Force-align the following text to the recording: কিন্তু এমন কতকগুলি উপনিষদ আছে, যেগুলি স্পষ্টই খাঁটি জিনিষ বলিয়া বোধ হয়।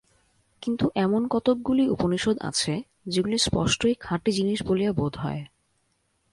কিন্তু 0.63 0.85
এমন 0.95 1.21
কতকগুলি 1.27 1.83
উপনিষদ 1.89 2.35
আছে, 2.41 2.73
যেগুলি 3.07 3.37
স্পষ্টই 3.37 3.93
খাঁটি 3.99 4.31
জিনিষ 4.31 4.59
বলিয়া 4.65 4.91
বোধ 4.91 5.13
হয়। 5.17 5.41